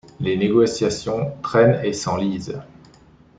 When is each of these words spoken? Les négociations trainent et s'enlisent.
Les 0.19 0.35
négociations 0.35 1.31
trainent 1.43 1.79
et 1.85 1.93
s'enlisent. 1.93 2.59